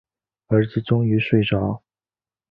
[0.47, 1.83] 儿子终于睡着